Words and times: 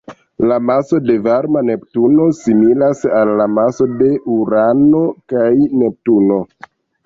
La 0.51 0.55
maso 0.69 0.99
de 1.09 1.17
varma 1.27 1.61
Neptuno 1.67 2.25
similas 2.39 3.05
al 3.21 3.35
la 3.43 3.49
maso 3.61 3.89
de 4.03 4.11
Urano 4.39 5.07
kaj 5.35 5.49
Neptuno. 5.85 6.45